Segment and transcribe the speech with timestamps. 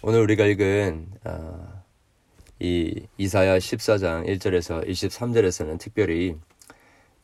[0.00, 1.82] 오늘 우리가 읽은 어,
[2.60, 6.36] 이 이사야 14장 1절에서 23절에서는 특별히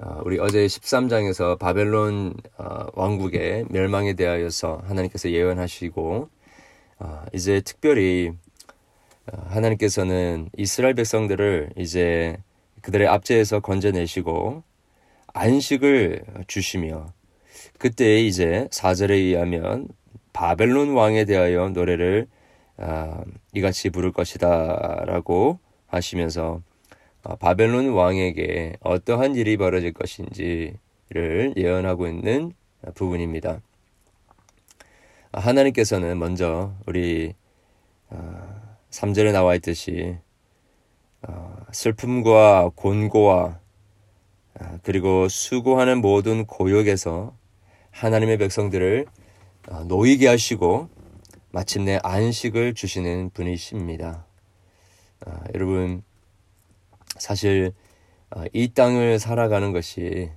[0.01, 6.29] 어, 우리 어제 13장에서 바벨론 어, 왕국의 멸망에 대하여서 하나님께서 예언하시고
[6.99, 8.33] 어, 이제 특별히
[9.33, 12.39] 어, 하나님께서는 이스라엘 백성들을 이제
[12.83, 14.65] 그들의 압제에서 건져내시고
[15.33, 17.13] 안식을 주시며
[17.79, 19.87] 그때 이제 사절에 의하면
[20.33, 22.27] 바벨론 왕에 대하여 노래를
[22.77, 23.23] 아,
[23.53, 26.61] 이같이 부를 것이다라고 하시면서
[27.23, 32.53] 아, 바벨론 왕에게 어떠한 일이 벌어질 것인지를 예언하고 있는
[32.95, 33.61] 부분입니다.
[35.33, 37.35] 아, 하나님께서는 먼저 우리
[38.91, 40.17] 3절에 나와 있듯이
[41.73, 43.59] 슬픔과 곤고와
[44.83, 47.35] 그리고 수고하는 모든 고역에서
[47.91, 49.07] 하나님의 백성들을
[49.89, 50.89] 놓이게 하시고
[51.55, 54.27] 마침내 안식을 주시는 분이십니다.
[55.25, 56.03] 아, 여러분,
[57.17, 57.73] 사실
[58.31, 60.33] 아, 이 땅을 살아가는 것이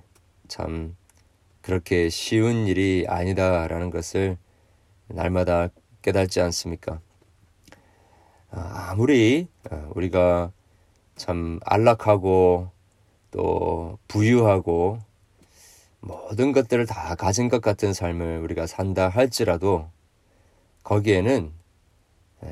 [0.46, 0.96] 참
[1.60, 4.38] 그렇게 쉬운 일이 아니다라는 것을
[5.08, 5.70] 날마다
[6.02, 7.00] 깨닫지 않습니까?
[8.52, 10.52] 아, 아무리 아, 우리가
[11.16, 12.70] 참 안락하고
[13.32, 15.00] 또 부유하고
[15.98, 19.90] 모든 것들을 다 가진 것 같은 삶을 우리가 산다 할지라도
[20.82, 21.52] 거기에는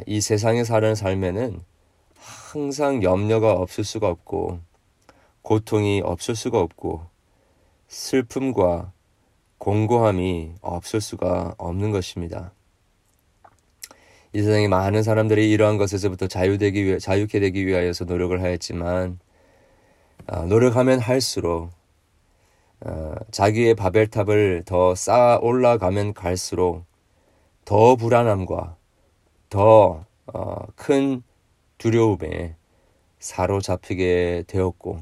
[0.07, 1.63] 이 세상에 사는 삶에는
[2.17, 4.61] 항상 염려가 없을 수가 없고
[5.43, 7.07] 고통이 없을 수가 없고
[7.89, 8.93] 슬픔과
[9.59, 12.53] 공고함이 없을 수가 없는 것입니다.
[14.33, 19.19] 이 세상에 많은 사람들이 이러한 것에서부터 자유되기 위해, 자유케 되기 위하여서 노력을 하였지만
[20.27, 21.71] 어, 노력하면 할수록
[22.81, 26.85] 어, 자기의 바벨탑을 더 쌓아 올라가면 갈수록
[27.67, 28.77] 더 불안함과
[29.51, 31.23] 더큰 어,
[31.79, 32.55] 두려움에
[33.19, 35.01] 사로잡히게 되었고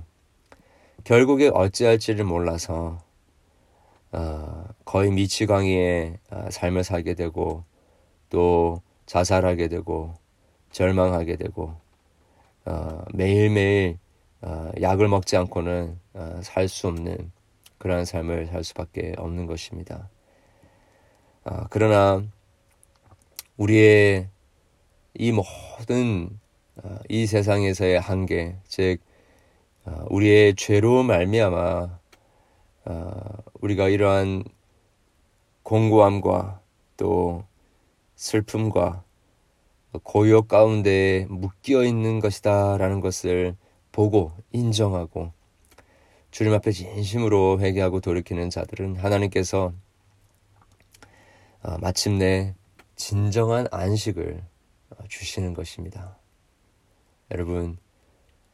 [1.05, 3.03] 결국에 어찌할지를 몰라서
[4.13, 7.65] 어, 거의 미치광이의 어, 삶을 살게 되고
[8.31, 10.15] 또 자살하게 되고
[10.73, 11.77] 절망하게 되고
[13.13, 13.99] 매일매일
[14.81, 16.01] 약을 먹지 않고는
[16.43, 17.31] 살 수 없는
[17.77, 20.09] 그러한 삶을 살 수밖에 없는 것입니다.
[21.69, 22.25] 그러나
[23.57, 24.29] 우리의
[25.15, 26.39] 이 모든
[26.77, 28.99] 어, 이 세상에서의 한계, 즉
[29.85, 31.99] 어, 우리의 죄로 말미암아
[32.87, 33.13] 어,
[33.61, 34.45] 우리가 이러한
[35.63, 36.61] 공고함과
[36.97, 37.45] 또
[38.17, 39.05] 슬픔과
[40.03, 43.57] 고요 가운데 묶여 있는 것이다라는 것을
[43.93, 45.33] 보고 인정하고
[46.33, 49.73] 주님 앞에 진심으로 회개하고 돌이키는 자들은 하나님께서
[51.81, 52.55] 마침내
[52.97, 54.45] 진정한 안식을
[54.91, 56.19] 어, 주시는 것입니다.
[57.31, 57.79] 여러분,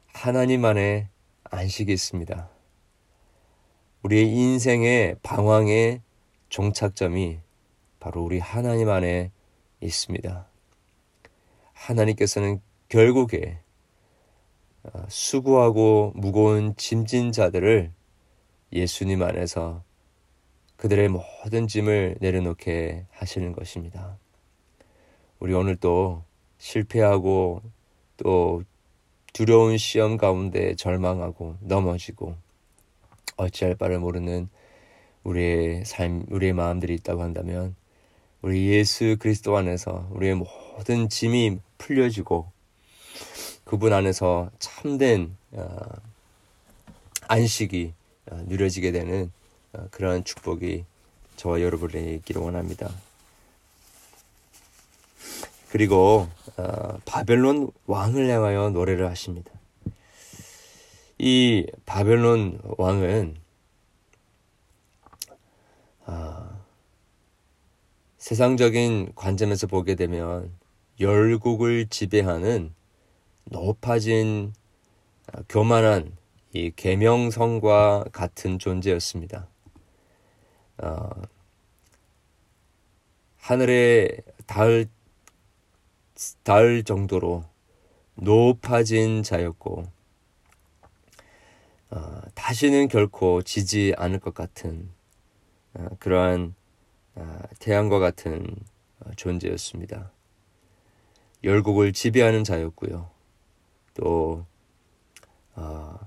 [0.06, 1.08] 하나님 안에
[1.44, 2.48] 안식이 있습니다.
[4.02, 6.02] 우리의 인생의 방황의
[6.48, 7.40] 종착점이
[7.98, 9.30] 바로 우리 하나님 안에
[9.80, 10.46] 있습니다.
[11.72, 13.60] 하나님께서는 결국에
[14.82, 17.92] 어, 수고하고 무거운 짐진 자들을
[18.72, 19.82] 예수님 안에서
[20.76, 24.18] 그들의 모든 짐을 내려놓게 하시는 것입니다.
[25.40, 26.22] 우리 오늘 또
[26.58, 27.62] 실패하고
[28.18, 28.62] 또
[29.32, 32.36] 두려운 시험 가운데 절망하고 넘어지고
[33.38, 34.50] 어찌할 바를 모르는
[35.24, 37.74] 우리의 삶, 우리의 마음들이 있다고 한다면
[38.42, 42.50] 우리 예수 그리스도 안에서 우리의 모든 짐이 풀려지고
[43.64, 45.78] 그분 안에서 참된 어,
[47.28, 47.94] 안식이
[48.30, 49.32] 어, 누려지게 되는
[49.72, 50.84] 어, 그러한 축복이
[51.36, 52.90] 저와 여러분에게 있기를 원합니다.
[55.70, 59.52] 그리고 어, 바벨론 왕을 향하여 노래를 하십니다.
[61.18, 63.36] 이 바벨론 왕은
[66.06, 66.60] 어,
[68.18, 70.52] 세상적인 관점에서 보게 되면
[70.98, 72.74] 열국을 지배하는
[73.44, 74.52] 높아진
[75.32, 76.16] 어, 교만한
[76.52, 79.46] 이 계명성과 같은 존재였습니다.
[80.78, 81.10] 어,
[83.36, 84.16] 하늘에
[84.46, 84.88] 닿을
[86.42, 87.44] 닿을 정도로
[88.14, 89.84] 높아진 자였고
[91.90, 94.90] 어, 다시는 결코 지지 않을 것 같은
[95.74, 96.54] 어, 그러한
[97.16, 98.46] 어, 태양과 같은
[99.00, 100.12] 어, 존재였습니다.
[101.42, 103.10] 열국을 지배하는 자였고요.
[103.94, 104.44] 또
[105.54, 105.98] 어,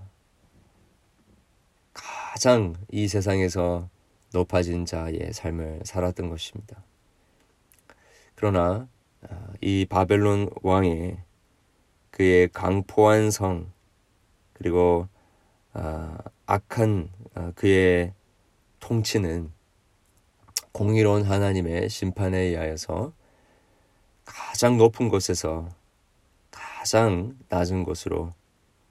[1.92, 3.90] 가장 이 세상에서
[4.32, 6.84] 높아진 자의 삶을 살았던 것입니다.
[8.36, 8.88] 그러나
[9.62, 11.18] 이 바벨론 왕의
[12.12, 13.72] 그의 강포한 성
[14.54, 15.08] 그리고
[15.74, 18.14] 아, 악한 아, 그의
[18.80, 19.52] 통치는
[20.72, 23.14] 공의로운 하나님의 심판에 의하여서
[24.26, 25.70] 가장 높은 곳에서
[26.52, 28.34] 가장 낮은 곳으로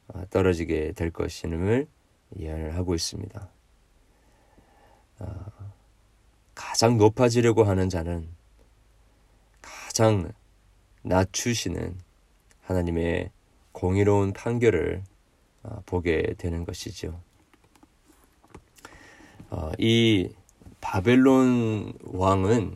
[0.09, 1.87] 아, 떨어지게 될 것임을
[2.37, 3.49] 이해를 하고 있습니다.
[5.19, 5.47] 아,
[6.55, 8.29] 가장 높아지려고 하는 자는
[9.93, 10.33] 가장
[11.03, 11.99] 낮추시는
[12.63, 13.31] 하나님의
[13.73, 15.05] 공의로운 판결을
[15.65, 17.21] 아, 보게 되는 것이죠.
[19.77, 20.31] 이
[20.81, 22.75] 바벨론 왕은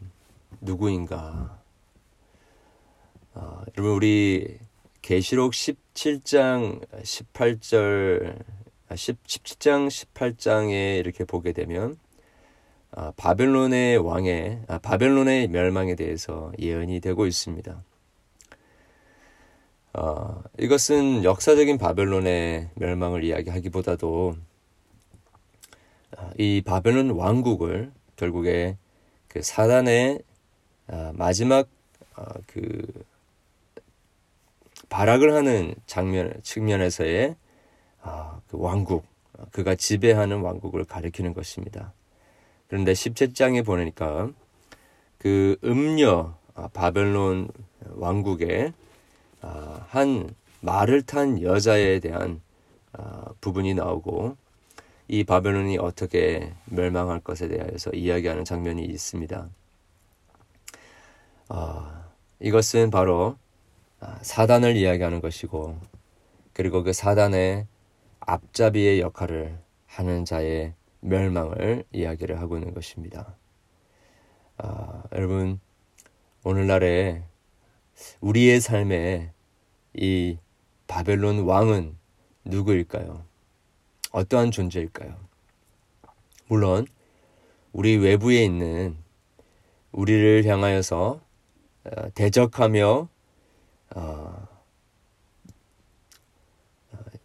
[0.61, 1.59] 누구인가?
[3.79, 4.59] 여러분 우리
[5.01, 8.45] 계시록 17장 18절
[8.91, 12.06] 17장 18장에 이렇게 보게 되면 아,
[13.17, 17.83] 바벨론의 왕의 아, 바벨론의 멸망에 대해서 예언이 되고 있습니다.
[19.93, 24.37] 어, 이것은 역사적인 바벨론의 멸망을 이야기하기보다도
[26.17, 28.77] 아, 이 바벨론 왕국을 결국에
[29.29, 30.21] 그 사단의
[30.89, 31.69] 아, 마지막
[32.15, 32.87] 아, 그
[34.89, 37.37] 발악을 하는 장면 측면에서의
[38.01, 39.05] 아, 그 왕국
[39.51, 41.93] 그가 지배하는 왕국을 가리키는 것입니다.
[42.69, 44.31] 그런데 17장에 보니까
[45.19, 47.49] 그 음녀 아, 바벨론
[47.95, 48.73] 왕국의
[49.43, 50.31] 아, 한
[50.61, 52.41] 말을 탄 여자에 대한
[52.93, 54.37] 아, 부분이 나오고
[55.09, 59.49] 이 바벨론이 어떻게 멸망할 것에 대해서 이야기하는 장면이 있습니다.
[61.49, 62.05] 아,
[62.41, 63.37] 이것은 바로
[64.01, 65.79] 아, 사단을 이야기하는 것이고
[66.53, 67.67] 그리고 그 사단의
[68.21, 73.37] 앞잡이의 역할을 하는 자의 멸망을 이야기를 하고 있는 것입니다.
[74.59, 75.61] 아, 여러분
[76.45, 77.23] 오늘날에
[78.21, 79.33] 우리의 삶에
[79.95, 80.39] 이
[80.87, 81.97] 바벨론 왕은
[82.45, 83.25] 누구일까요?
[84.13, 85.17] 어떠한 존재일까요?
[86.47, 86.87] 물론
[87.73, 88.97] 우리 외부에 있는
[89.93, 91.21] 우리를 향하여서
[91.85, 93.09] 어, 대적하며
[93.95, 94.49] 어,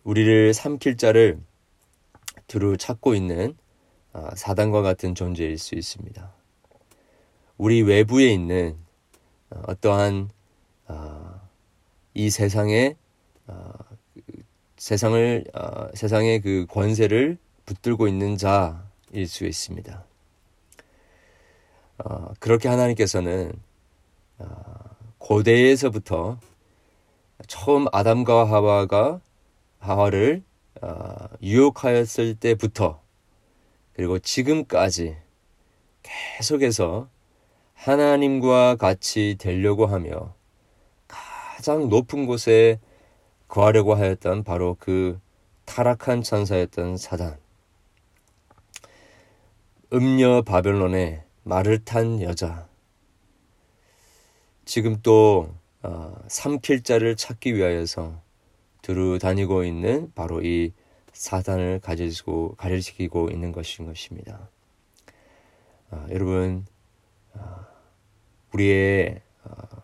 [0.03, 1.39] 우리를 삼킬 자를
[2.47, 3.60] 두루 찾고 있는 어,
[4.35, 6.31] 사단과 같은 존재일 수 있습니다.
[7.57, 8.75] 우리 외부에 있는
[9.49, 10.29] 어, 어떠한
[10.87, 11.41] 어,
[12.13, 12.95] 이 세상의
[14.77, 15.45] 세상을
[15.93, 20.03] 세상의 그 권세를 붙들고 있는 자일 수 있습니다.
[22.39, 23.53] 그렇게 하나님께서는
[25.19, 26.39] 고대에서부터
[27.47, 29.21] 처음 아담과 하와가
[29.79, 30.43] 하와를
[30.81, 33.00] 어, 유혹하였을 때부터
[33.93, 35.17] 그리고 지금까지
[36.03, 37.09] 계속해서
[37.73, 40.33] 하나님과 같이 되려고 하며
[41.07, 42.79] 가장 높은 곳에
[43.47, 45.19] 거하려고 하였던 바로 그
[45.65, 47.37] 타락한 천사였던 사단.
[49.93, 52.67] 음녀 바벨론의 말을 탄 여자.
[54.63, 55.53] 지금 또
[55.83, 58.21] 어, 삼킬 자를 찾기 위하여서
[58.81, 60.71] 두루 다니고 있는 바로 이
[61.21, 64.49] 사단을 가지고 가르치고 있는 것인 것입니다.
[65.91, 66.65] 아, 여러분
[67.33, 67.67] 아,
[68.51, 69.83] 우리의 아,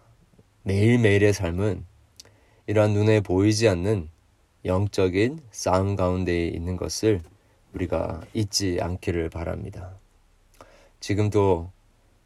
[0.63, 1.85] 매일매일의 삶은
[2.65, 4.09] 이러한 눈에 보이지 않는
[4.65, 7.21] 영적인 싸움 가운데 있는 것을
[7.73, 9.95] 우리가 잊지 않기를 바랍니다.
[10.99, 11.71] 지금도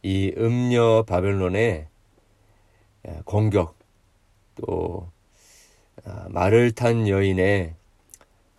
[0.04, 1.88] 이 음녀 바벨론의
[3.26, 3.78] 공격
[4.56, 5.12] 또
[6.06, 7.81] 아, 말을 탄 여인의 아,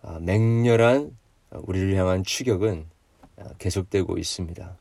[0.03, 1.15] 맹렬한
[1.51, 2.85] 우리를 향한 추격은
[3.37, 4.77] 아, 계속되고 있습니다.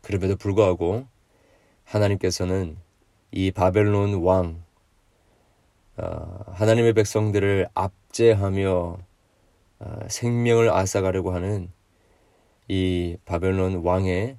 [0.00, 1.06] 그럼에도 불구하고
[1.84, 2.76] 하나님께서는
[3.30, 4.62] 이 바벨론 왕,
[5.96, 8.98] 하나님의 백성들을 압제하며
[10.08, 11.70] 생명을 앗아가려고 하는
[12.68, 14.36] 이 바벨론 왕의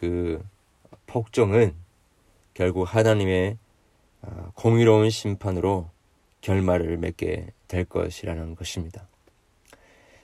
[0.00, 0.44] 그
[1.06, 1.74] 폭정은
[2.54, 3.58] 결국 하나님의
[4.54, 5.90] 공의로운 심판으로
[6.40, 9.08] 결말을 맺게 될 것이라는 것입니다.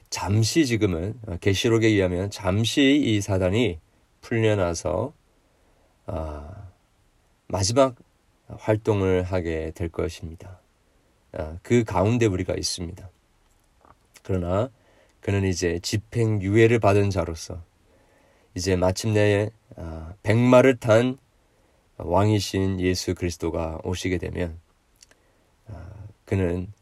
[0.08, 3.80] 잠시 지금은 어, 계시록에 의하면 잠시 이 사단이
[4.20, 5.12] 풀려나서
[6.06, 6.68] 아,
[7.48, 7.96] 마지막
[8.46, 10.60] 활동을 하게 될 것입니다.
[11.32, 13.08] 아, 그 가운데 우리가 있습니다.
[14.22, 14.70] 그러나
[15.20, 17.62] 그는 이제 집행 유예를 받은 자로서
[18.54, 21.18] 이제 마침내 아, 백마를 탄
[21.96, 24.58] 왕이신 예수 그리스도가 오시게 되면
[26.24, 26.72] 그는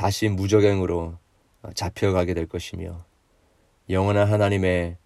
[0.00, 1.18] 다시 무적행으로
[1.74, 3.04] 잡혀가게 될 것이며
[3.90, 4.96] 영원한 하나님의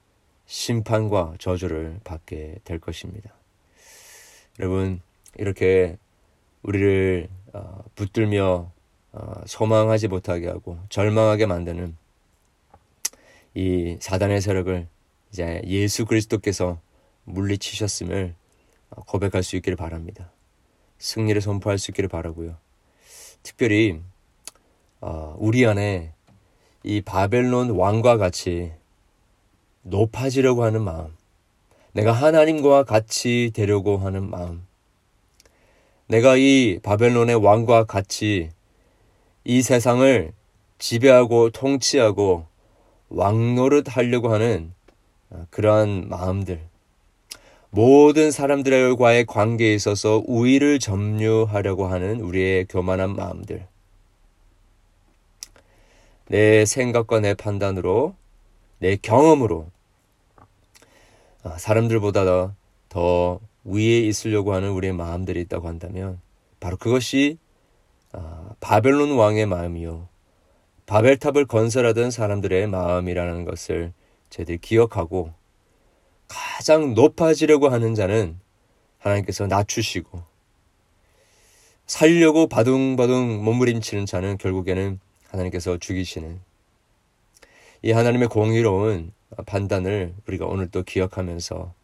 [0.46, 3.34] 심판과 저주를 받게 될 것입니다.
[4.60, 5.00] 여러분,
[5.36, 5.96] 이렇게
[6.62, 8.70] 우리를 어, 붙들며
[9.10, 11.96] 어, 소망하지 못하게 하고 절망하게 만드는
[13.54, 14.86] 이 사단의 세력을
[15.32, 16.78] 이제 예수 그리스도께서
[17.24, 18.36] 물리치셨음을
[18.90, 20.30] 어, 고백할 수 있기를 바랍니다.
[20.98, 22.56] 승리를 선포할 수 있기를 바라고요.
[23.42, 24.13] 특별히 어,
[25.36, 26.12] 우리 안에
[26.82, 28.72] 이 바벨론 왕과 같이
[29.82, 31.08] 높아지려고 하는 마음,
[31.92, 34.66] 내가 하나님과 같이 되려고 하는 마음,
[36.06, 38.50] 내가 이 바벨론의 왕과 같이
[39.44, 40.32] 이 세상을
[40.78, 42.46] 지배하고 통치하고
[43.10, 44.72] 왕노릇 하려고 하는
[45.50, 46.60] 그러한 마음들,
[47.68, 53.66] 모든 사람들과의 관계에 있어서 우위를 점유하려고 하는 우리의 교만한 마음들,
[56.26, 58.14] 내 생각과 내 판단으로,
[58.78, 59.70] 내 경험으로
[61.42, 62.54] 아, 사람들보다 더,
[62.88, 66.20] 더 위에 있으려고 하는 우리의 마음들이 있다고 한다면
[66.60, 67.38] 바로 그것이
[68.12, 70.08] 아, 바벨론 왕의 마음이요.
[70.86, 73.92] 바벨탑을 건설하던 사람들의 마음이라는 것을
[74.30, 75.32] 저희들이 기억하고
[76.28, 78.38] 가장 높아지려고 하는 자는
[78.98, 80.22] 하나님께서 낮추시고
[81.86, 85.00] 살려고 바둥바둥 몸부림치는 자는 결국에는
[85.34, 86.40] 하나님께서 죽이시는
[87.82, 89.12] 이 하나님의 공의로운
[89.46, 91.74] 판단을 우리가 오늘 또 기억하면서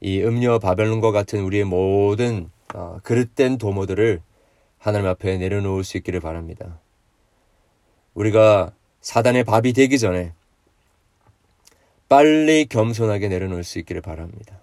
[0.00, 4.22] 이 음료 바벨론과 같은 우리의 모든 어, 그릇된 도모들을
[4.78, 6.78] 하나님 앞에 내려놓을 수 있기를 바랍니다.
[8.14, 10.32] 우리가 사단의 밥이 되기 전에
[12.08, 14.58] 빨리 겸손하게 내려놓을 수 있기를 바랍니다.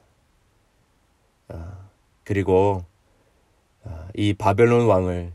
[1.49, 1.89] 아,
[2.23, 2.85] 그리고
[3.83, 5.31] 아, 이 바벨론 왕을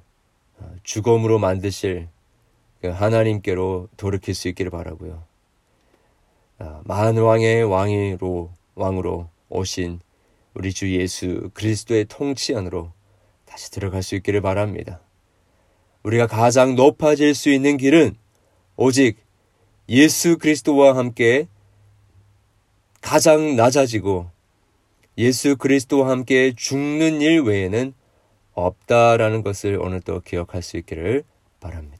[0.60, 2.19] 아, 죽음으로 만드실 그
[2.82, 5.22] 하나님께로 돌이킬 수 있기를 바라고요.
[6.84, 10.00] 만 왕의 왕으로 왕으로 오신
[10.54, 12.92] 우리 주 예수 그리스도의 통치 안으로
[13.44, 15.00] 다시 들어갈 수 있기를 바랍니다.
[16.02, 18.16] 우리가 가장 높아질 수 있는 길은
[18.76, 19.18] 오직
[19.88, 21.48] 예수 그리스도와 함께
[23.00, 24.30] 가장 낮아지고
[25.18, 27.92] 예수 그리스도와 함께 죽는 일 외에는
[28.54, 31.24] 없다라는 것을 오늘 또 기억할 수 있기를
[31.60, 31.99] 바랍니다.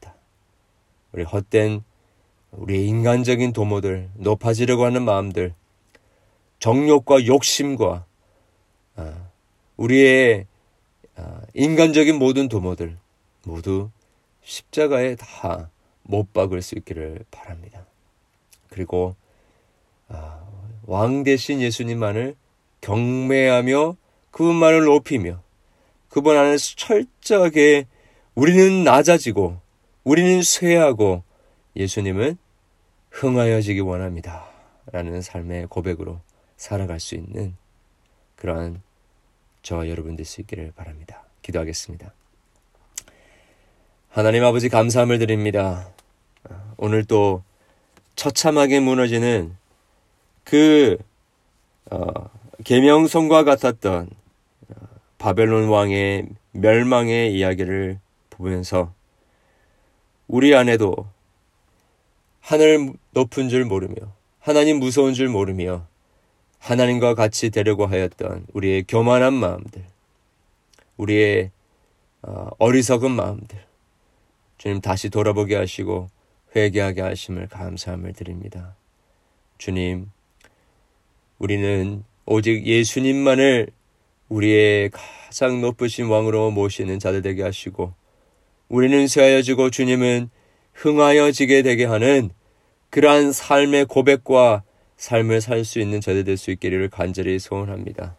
[1.11, 1.83] 우리 헛된
[2.51, 5.53] 우리의 인간적인 도모들, 높아지려고 하는 마음들,
[6.59, 8.05] 정욕과 욕심과
[8.97, 9.29] 아,
[9.77, 10.45] 우리의
[11.15, 12.97] 아, 인간적인 모든 도모들
[13.43, 13.89] 모두
[14.43, 15.69] 십자가에 다
[16.03, 17.85] 못 박을 수 있기를 바랍니다.
[18.69, 19.15] 그리고
[20.09, 20.41] 아,
[20.85, 22.35] 왕 대신 예수님만을
[22.81, 23.95] 경매하며
[24.31, 25.41] 그분만을 높이며
[26.09, 27.87] 그분 안에서 철저하게
[28.35, 29.59] 우리는 낮아지고
[30.03, 31.23] 우리는 쇠하고
[31.75, 32.37] 예수님은
[33.11, 34.45] 흥하여지기 원합니다.
[34.91, 36.19] 라는 삶의 고백으로
[36.57, 37.55] 살아갈 수 있는
[38.35, 38.81] 그러한
[39.61, 41.23] 저와 여러분 될 수 있기를 바랍니다.
[41.43, 42.13] 기도하겠습니다.
[44.09, 45.89] 하나님 아버지 감사함을 드립니다.
[46.77, 47.43] 오늘 또
[48.15, 49.55] 처참하게 무너지는
[50.43, 50.97] 그
[51.91, 52.07] 어,
[52.63, 54.09] 계명성과 같았던
[54.69, 54.75] 어,
[55.17, 57.99] 바벨론 왕의 멸망의 이야기를
[58.31, 58.93] 보면서
[60.31, 61.09] 우리 안에도
[62.39, 63.95] 하늘 높은 줄 모르며
[64.39, 65.85] 하나님 무서운 줄 모르며
[66.57, 69.83] 하나님과 같이 되려고 하였던 우리의 교만한 마음들,
[70.95, 71.51] 우리의
[72.21, 73.59] 어, 어리석은 마음들,
[74.57, 76.09] 주님 다시 돌아보게 하시고
[76.55, 78.77] 회개하게 하심을 감사함을 드립니다.
[79.57, 80.11] 주님,
[81.39, 83.67] 우리는 오직 예수님만을
[84.29, 87.99] 우리의 가장 높으신 왕으로 모시는 자들 되게 하시고,
[88.71, 90.29] 우리는 쇠하여지고 주님은
[90.75, 92.29] 흥하여지게 되게 하는
[92.89, 94.63] 그러한 삶의 고백과
[94.95, 98.15] 삶을 살 수 있는 저들 될 수 있기를 간절히 소원합니다.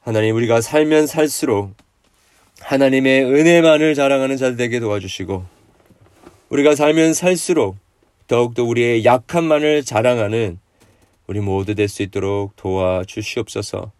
[0.00, 1.74] 하나님 우리가 살면 살수록
[2.60, 5.44] 하나님의 은혜만을 자랑하는 자들 되게 도와주시고
[6.48, 7.76] 우리가 살면 살수록
[8.28, 10.58] 더욱더 우리의 약함만을 자랑하는
[11.26, 13.92] 우리 모두 될 수 있도록 도와주시옵소서.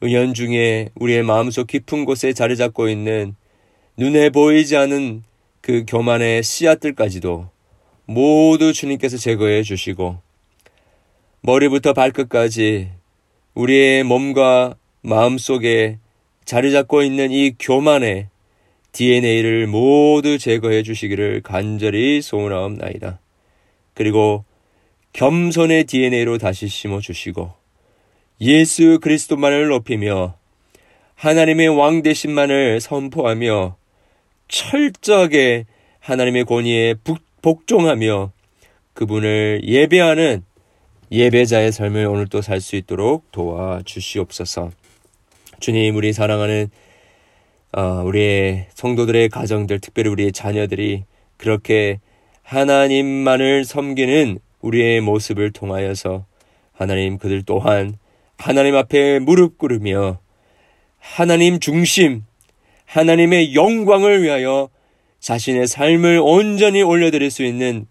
[0.00, 3.34] 의연 중에 우리의 마음속 깊은 곳에 자리 잡고 있는
[4.00, 5.24] 눈에 보이지 않은
[5.60, 7.50] 그 교만의 씨앗들까지도
[8.06, 10.16] 모두 주님께서 제거해 주시고
[11.42, 12.92] 머리부터 발끝까지
[13.52, 15.98] 우리의 몸과 마음 속에
[16.46, 18.28] 자리 잡고 있는 이 교만의
[18.92, 23.20] DNA를 모두 제거해 주시기를 간절히 소원하옵나이다.
[23.92, 24.46] 그리고
[25.12, 27.52] 겸손의 DNA로 다시 심어 주시고
[28.40, 30.36] 예수 그리스도만을 높이며
[31.16, 33.76] 하나님의 왕 되신만을 선포하며
[34.50, 35.64] 철저하게
[36.00, 36.96] 하나님의 권위에
[37.40, 38.32] 복종하며
[38.94, 40.42] 그분을 예배하는
[41.10, 44.70] 예배자의 삶을 오늘 또 살 수 있도록 도와주시옵소서.
[45.58, 46.70] 주님, 우리 사랑하는
[47.72, 51.04] 어, 우리의 성도들의 가정들, 특별히 우리의 자녀들이
[51.36, 52.00] 그렇게
[52.42, 56.24] 하나님만을 섬기는 우리의 모습을 통하여서
[56.72, 57.94] 하나님 그들 또한
[58.36, 60.18] 하나님 앞에 무릎 꿇으며
[60.98, 62.24] 하나님 중심,
[62.90, 64.68] 하나님의 영광을 위하여
[65.20, 67.86] 자신의 삶을 온전히 올려드릴 수 있는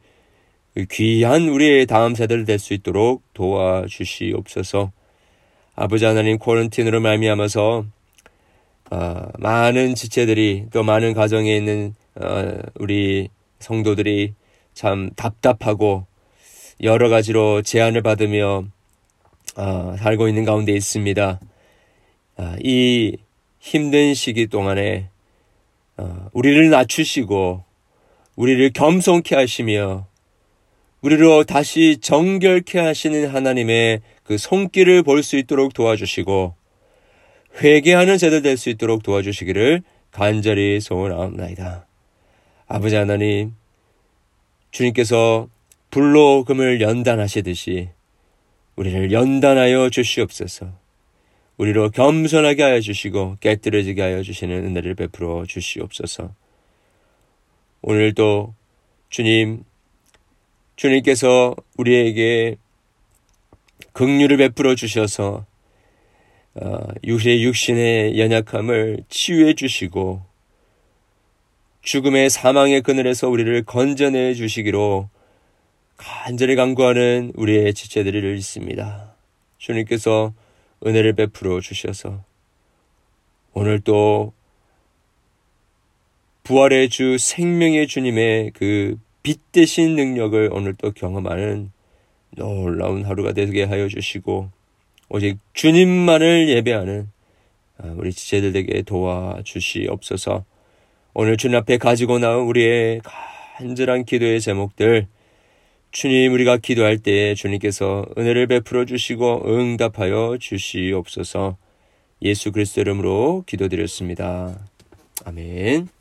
[0.73, 4.91] 그 귀한 우리의 다음 세대를 될 수 있도록 도와주시옵소서.
[5.75, 7.85] 아버지 하나님 코런틴으로 말미암아서
[8.91, 13.29] 어, 많은 지체들이 또 많은 가정에 있는 어, 우리
[13.59, 14.33] 성도들이
[14.73, 16.07] 참 답답하고
[16.83, 18.65] 여러 가지로 제한을 받으며
[19.55, 21.39] 어, 살고 있는 가운데 있습니다.
[22.35, 23.17] 아, 이
[23.59, 25.09] 힘든 시기 동안에
[25.97, 27.63] 어, 우리를 낮추시고
[28.35, 30.07] 우리를 겸손케 하시며
[31.01, 36.55] 우리로 다시 정결케 하시는 하나님의 그 손길을 볼 수 있도록 도와주시고
[37.61, 41.85] 회개하는 제들 될수 있도록 도와주시기를 간절히 소원하옵나이다.
[42.67, 43.55] 아버지 하나님,
[44.71, 45.47] 주님께서
[45.89, 47.89] 불로 금을 연단하시듯이
[48.75, 50.71] 우리를 연단하여 주시옵소서.
[51.59, 56.33] 우리로 겸손하게 하여 주시고 깨뜨려지게 하여 주시는 은혜를 베풀어 주시옵소서.
[57.81, 58.55] 오늘도
[59.09, 59.65] 주님,
[60.77, 62.55] 주님께서 우리에게
[63.91, 65.45] 긍휼을 베풀어 주셔서
[66.55, 70.21] 어, 육신의 육신의 연약함을 치유해 주시고
[71.81, 75.09] 죽음의 사망의 그늘에서 우리를 건져내 주시기로
[75.97, 79.13] 간절히 간구하는 우리의 지체들이 있습니다.
[79.57, 80.33] 주님께서
[80.85, 82.23] 은혜를 베풀어 주셔서
[83.53, 84.33] 오늘 또
[86.43, 91.71] 부활의 주 생명의 주님의 그 빛 대신 능력을 오늘 또 경험하는
[92.31, 94.49] 놀라운 하루가 되게 하여 주시고
[95.09, 97.09] 오직 주님만을 예배하는
[97.79, 100.45] 아, 우리 지체들에게 도와주시옵소서.
[101.13, 103.01] 오늘 주님 앞에 가지고 나온 우리의
[103.57, 105.07] 간절한 기도의 제목들
[105.91, 111.57] 주님 우리가 기도할 때에 주님께서 은혜를 베풀어 주시고 응답하여 주시옵소서.
[112.21, 114.59] 예수 그리스도 이름으로 기도드렸습니다.
[115.25, 115.98] 아멘.